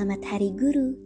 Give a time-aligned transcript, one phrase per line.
[0.00, 0.96] Selamat Hari Guru.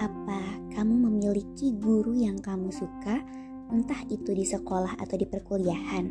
[0.00, 0.40] Apa
[0.72, 3.20] kamu memiliki guru yang kamu suka,
[3.68, 6.08] entah itu di sekolah atau di perkuliahan?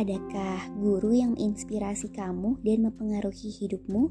[0.00, 4.02] Adakah guru yang menginspirasi kamu dan mempengaruhi hidupmu?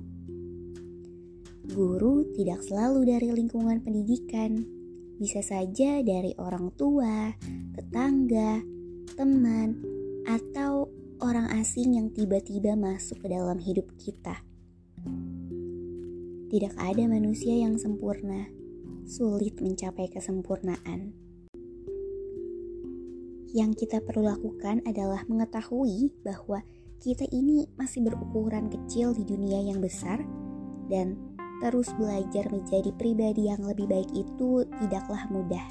[1.73, 4.61] Guru tidak selalu dari lingkungan pendidikan,
[5.17, 7.33] bisa saja dari orang tua,
[7.73, 8.61] tetangga,
[9.17, 9.81] teman,
[10.29, 10.93] atau
[11.25, 14.45] orang asing yang tiba-tiba masuk ke dalam hidup kita.
[16.53, 18.45] Tidak ada manusia yang sempurna,
[19.09, 21.09] sulit mencapai kesempurnaan.
[23.49, 26.61] Yang kita perlu lakukan adalah mengetahui bahwa
[27.01, 30.21] kita ini masih berukuran kecil di dunia yang besar,
[30.93, 31.17] dan
[31.65, 35.65] terus belajar menjadi pribadi yang lebih baik itu tidaklah mudah.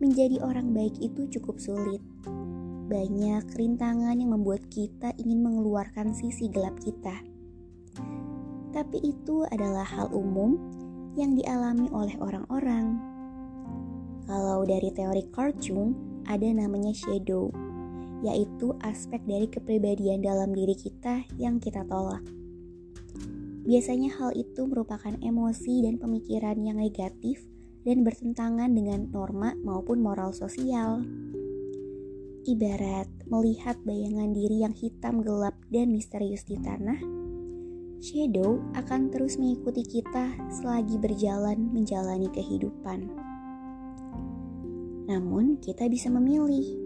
[0.00, 2.00] Menjadi orang baik itu cukup sulit.
[2.88, 7.36] Banyak rintangan yang membuat kita ingin mengeluarkan sisi gelap kita
[8.72, 10.58] tapi itu adalah hal umum
[11.18, 12.98] yang dialami oleh orang-orang.
[14.28, 15.96] Kalau dari teori Carl Jung,
[16.28, 17.48] ada namanya shadow,
[18.20, 22.22] yaitu aspek dari kepribadian dalam diri kita yang kita tolak.
[23.68, 27.44] Biasanya hal itu merupakan emosi dan pemikiran yang negatif
[27.84, 31.04] dan bertentangan dengan norma maupun moral sosial.
[32.48, 36.96] Ibarat melihat bayangan diri yang hitam gelap dan misterius di tanah,
[37.98, 43.10] shadow akan terus mengikuti kita selagi berjalan menjalani kehidupan.
[45.08, 46.78] Namun, kita bisa memilih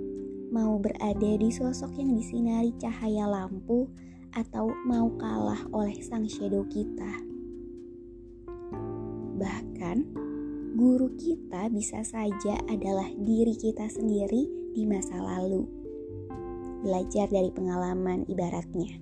[0.55, 3.89] mau berada di sosok yang disinari cahaya lampu
[4.33, 7.13] atau mau kalah oleh sang shadow kita.
[9.37, 9.99] Bahkan,
[10.79, 15.67] guru kita bisa saja adalah diri kita sendiri di masa lalu.
[16.87, 19.02] Belajar dari pengalaman ibaratnya.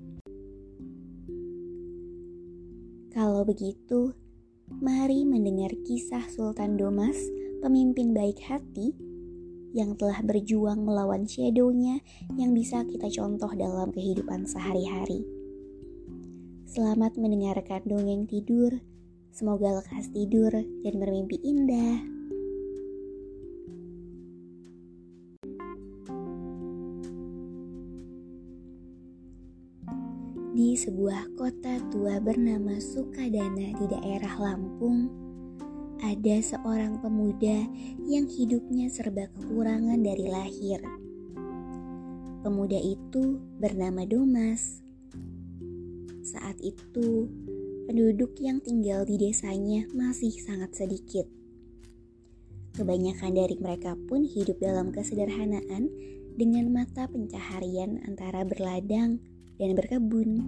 [3.21, 4.17] Kalau begitu,
[4.81, 7.21] mari mendengar kisah Sultan Domas,
[7.61, 8.97] pemimpin baik hati
[9.77, 12.01] yang telah berjuang melawan shadownya
[12.41, 15.21] yang bisa kita contoh dalam kehidupan sehari-hari.
[16.65, 18.81] Selamat mendengarkan dongeng tidur.
[19.37, 22.20] Semoga lekas tidur dan bermimpi indah.
[30.81, 35.13] Sebuah kota tua bernama Sukadana di daerah Lampung,
[36.01, 37.69] ada seorang pemuda
[38.09, 40.81] yang hidupnya serba kekurangan dari lahir.
[42.41, 44.81] Pemuda itu bernama Domas.
[46.25, 47.29] Saat itu,
[47.85, 51.29] penduduk yang tinggal di desanya masih sangat sedikit.
[52.73, 55.93] Kebanyakan dari mereka pun hidup dalam kesederhanaan
[56.41, 59.21] dengan mata pencaharian antara berladang
[59.61, 60.41] dan berkebun.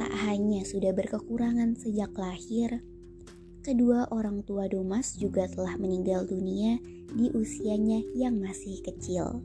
[0.00, 2.80] Tak hanya sudah berkekurangan sejak lahir,
[3.60, 6.80] kedua orang tua Domas juga telah meninggal dunia
[7.12, 9.44] di usianya yang masih kecil.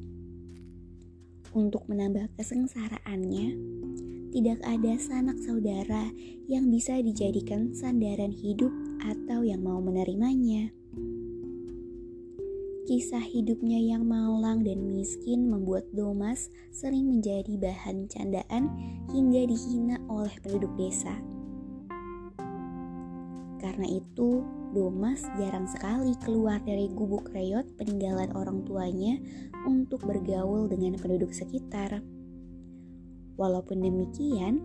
[1.52, 3.48] Untuk menambah kesengsaraannya,
[4.36, 6.12] tidak ada sanak saudara
[6.48, 8.72] yang bisa dijadikan sandaran hidup
[9.04, 10.72] atau yang mau menerimanya.
[12.86, 18.70] Kisah hidupnya yang malang dan miskin membuat Domas sering menjadi bahan candaan
[19.10, 21.18] hingga dihina oleh penduduk desa.
[23.58, 29.18] Karena itu, Domas jarang sekali keluar dari gubuk reyot peninggalan orang tuanya
[29.66, 32.06] untuk bergaul dengan penduduk sekitar.
[33.34, 34.62] Walaupun demikian,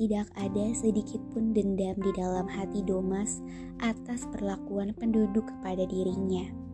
[0.00, 3.44] tidak ada sedikit pun dendam di dalam hati Domas
[3.84, 6.71] atas perlakuan penduduk kepada dirinya.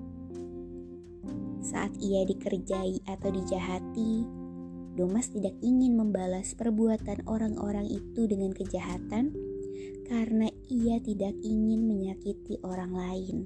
[1.68, 4.24] Saat ia dikerjai atau dijahati,
[4.96, 9.36] Domas tidak ingin membalas perbuatan orang-orang itu dengan kejahatan
[10.08, 13.36] karena ia tidak ingin menyakiti orang lain.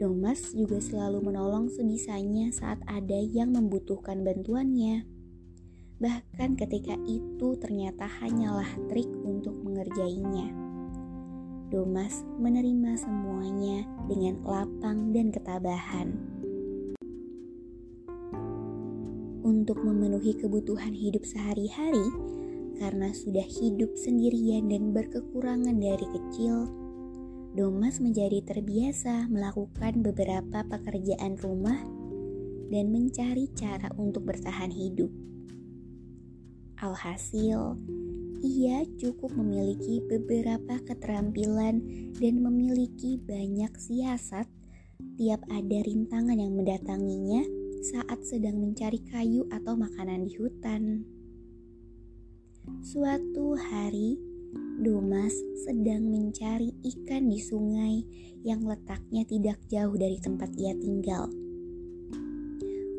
[0.00, 5.04] Domas juga selalu menolong sebisanya saat ada yang membutuhkan bantuannya
[6.02, 10.63] bahkan ketika itu ternyata hanyalah trik untuk mengerjainya.
[11.72, 16.12] Domas menerima semuanya dengan lapang dan ketabahan.
[19.40, 22.04] Untuk memenuhi kebutuhan hidup sehari-hari,
[22.76, 26.68] karena sudah hidup sendirian dan berkekurangan dari kecil,
[27.54, 31.80] Domas menjadi terbiasa melakukan beberapa pekerjaan rumah
[32.68, 35.08] dan mencari cara untuk bertahan hidup.
[36.82, 37.78] Alhasil,
[38.44, 41.80] ia cukup memiliki beberapa keterampilan
[42.20, 44.44] dan memiliki banyak siasat
[45.16, 47.40] tiap ada rintangan yang mendatanginya
[47.88, 51.08] saat sedang mencari kayu atau makanan di hutan.
[52.84, 54.20] Suatu hari,
[54.76, 55.32] Domas
[55.64, 58.04] sedang mencari ikan di sungai
[58.44, 61.32] yang letaknya tidak jauh dari tempat ia tinggal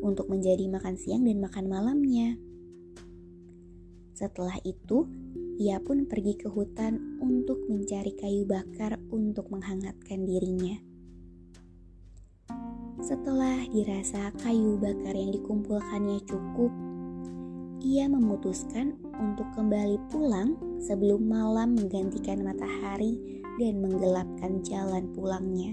[0.02, 2.34] untuk menjadi makan siang dan makan malamnya.
[4.16, 5.04] Setelah itu,
[5.56, 10.76] ia pun pergi ke hutan untuk mencari kayu bakar untuk menghangatkan dirinya.
[13.00, 16.72] Setelah dirasa kayu bakar yang dikumpulkannya cukup,
[17.80, 25.72] ia memutuskan untuk kembali pulang sebelum malam menggantikan matahari dan menggelapkan jalan pulangnya.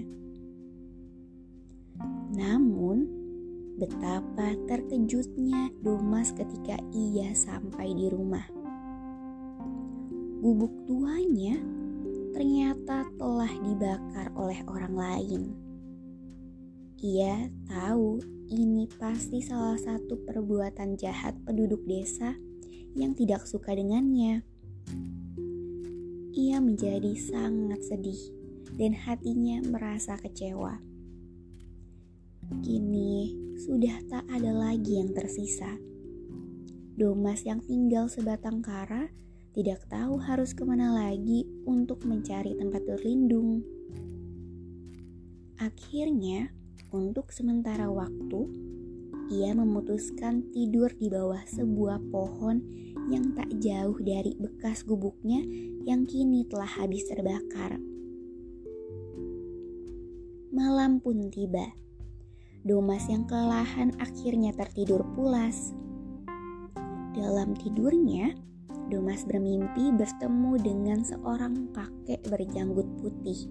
[2.34, 3.24] Namun,
[3.74, 8.63] Betapa terkejutnya Domas ketika ia sampai di rumah.
[10.44, 11.56] Bubuk tuanya
[12.36, 15.42] ternyata telah dibakar oleh orang lain.
[17.00, 18.20] Ia tahu
[18.52, 22.36] ini pasti salah satu perbuatan jahat penduduk desa
[22.92, 24.44] yang tidak suka dengannya.
[26.36, 28.20] Ia menjadi sangat sedih
[28.76, 30.76] dan hatinya merasa kecewa.
[32.60, 33.32] Kini
[33.64, 35.72] sudah tak ada lagi yang tersisa.
[37.00, 39.08] Domas yang tinggal sebatang kara
[39.54, 43.62] tidak tahu harus ke mana lagi untuk mencari tempat berlindung.
[45.62, 46.50] Akhirnya,
[46.90, 48.50] untuk sementara waktu,
[49.30, 52.60] ia memutuskan tidur di bawah sebuah pohon
[53.08, 55.40] yang tak jauh dari bekas gubuknya
[55.86, 57.78] yang kini telah habis terbakar.
[60.50, 61.70] Malam pun tiba
[62.64, 65.76] Domas yang kelelahan akhirnya tertidur pulas.
[67.12, 68.32] Dalam tidurnya,
[68.94, 73.50] Domas bermimpi bertemu dengan seorang kakek berjanggut putih.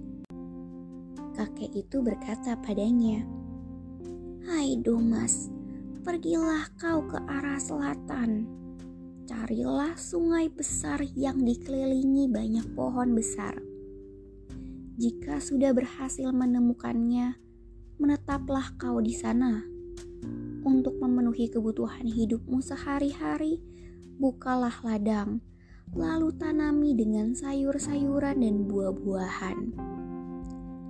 [1.36, 3.28] Kakek itu berkata padanya,
[4.48, 5.52] "Hai Domas,
[6.00, 8.48] pergilah kau ke arah selatan.
[9.28, 13.60] Carilah sungai besar yang dikelilingi banyak pohon besar.
[14.96, 17.36] Jika sudah berhasil menemukannya,
[18.00, 19.60] menetaplah kau di sana.
[20.64, 23.73] Untuk memenuhi kebutuhan hidupmu sehari-hari,
[24.18, 25.42] bukalah ladang,
[25.94, 29.58] lalu tanami dengan sayur-sayuran dan buah-buahan.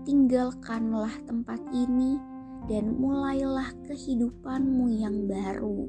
[0.03, 2.19] Tinggalkanlah tempat ini
[2.67, 5.87] dan mulailah kehidupanmu yang baru.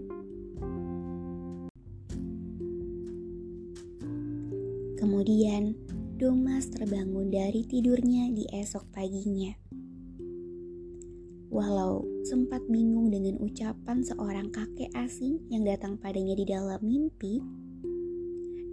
[4.99, 5.75] Kemudian,
[6.15, 9.64] Domas terbangun dari tidurnya di esok paginya.
[11.55, 17.39] Walau sempat bingung dengan ucapan seorang kakek asing yang datang padanya di dalam mimpi,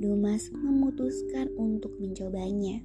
[0.02, 2.82] Domas memutuskan untuk mencobanya.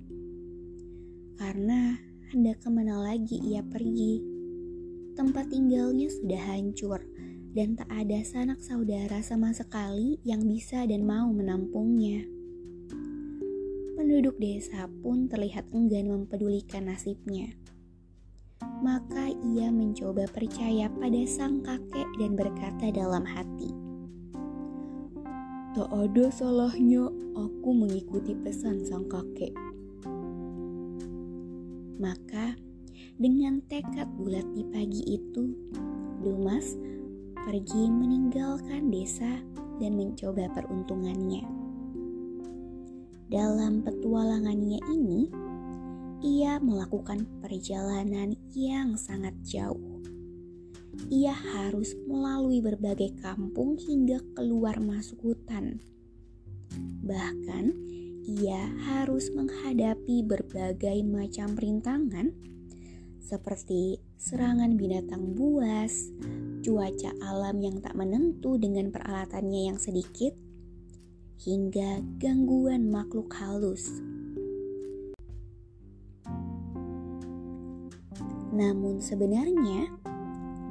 [1.41, 1.97] Karena
[2.29, 4.21] hendak ke mana lagi ia pergi.
[5.17, 7.01] Tempat tinggalnya sudah hancur
[7.57, 12.21] dan tak ada sanak saudara sama sekali yang bisa dan mau menampungnya.
[13.97, 17.49] Penduduk desa pun terlihat enggan mempedulikan nasibnya
[18.85, 23.73] maka ia mencoba percaya pada sang kakek dan berkata dalam hati,
[25.73, 29.53] "Tak ada salahnya aku mengikuti pesan sang kakek."
[31.97, 32.53] Maka,
[33.17, 35.57] dengan tekad bulat di pagi itu,
[36.21, 36.77] Dumas
[37.47, 39.41] pergi meninggalkan desa
[39.81, 41.47] dan mencoba peruntungannya.
[43.33, 45.46] Dalam petualangannya ini,
[46.25, 50.01] ia melakukan perjalanan yang sangat jauh.
[51.13, 55.81] Ia harus melalui berbagai kampung hingga keluar masuk hutan.
[57.05, 57.65] Bahkan,
[58.27, 62.35] ia harus menghadapi berbagai macam rintangan
[63.27, 66.15] seperti serangan binatang buas,
[66.63, 70.31] cuaca alam yang tak menentu dengan peralatannya yang sedikit,
[71.43, 73.99] hingga gangguan makhluk halus.
[78.57, 79.93] Namun sebenarnya,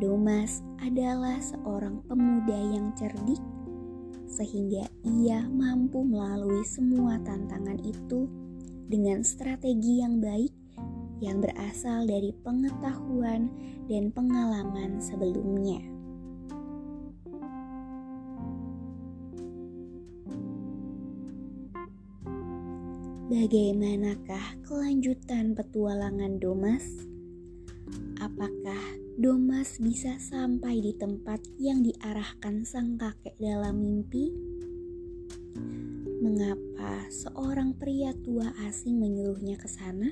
[0.01, 3.39] Domas adalah seorang pemuda yang cerdik
[4.25, 8.25] sehingga ia mampu melalui semua tantangan itu
[8.89, 10.51] dengan strategi yang baik
[11.23, 13.47] yang berasal dari pengetahuan
[13.87, 15.79] dan pengalaman sebelumnya.
[23.31, 27.14] Bagaimanakah kelanjutan petualangan Domas?
[28.17, 28.83] Apakah
[29.15, 34.33] Domas bisa sampai di tempat yang diarahkan sang kakek dalam mimpi?
[36.19, 40.09] Mengapa seorang pria tua asing menyuruhnya ke sana?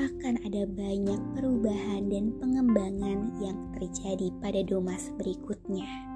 [0.00, 6.15] Akan ada banyak perubahan dan pengembangan yang terjadi pada Domas berikutnya.